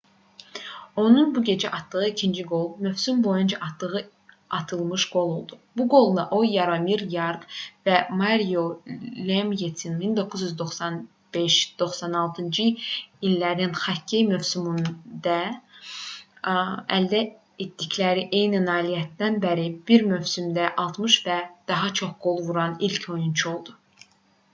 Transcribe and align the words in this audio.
onun 1.01 1.27
bu 1.33 1.41
gecə 1.47 1.69
atdığı 1.79 2.05
ikinci 2.11 2.43
qol 2.51 2.63
mövsüm 2.85 3.17
boyunca 3.25 3.57
atdığı 3.67 3.99
altmışıncı 4.59 5.11
qol 5.15 5.29
oldu. 5.37 5.53
bu 5.77 5.83
qolla 5.93 6.23
o 6.37 6.39
yaromir 6.53 7.01
yaqr 7.15 7.43
və 7.89 7.97
mario 8.21 8.63
lemyenin 9.27 9.99
1995-96-cı 9.99 12.65
illərin 13.29 13.73
xokkey 13.83 14.23
mövsümündə 14.31 15.37
əldə 16.99 17.19
etdikləri 17.67 18.23
eyni 18.41 18.63
nailiyyətdən 18.67 19.37
bəri 19.47 19.69
bir 19.91 20.07
mövsümdə 20.15 20.65
60 20.87 21.21
və 21.29 21.37
daha 21.73 21.93
çox 22.01 22.11
qol 22.25 22.43
vuran 22.49 22.75
ilk 22.89 23.07
oyunçu 23.17 23.49
oldu 23.57 23.77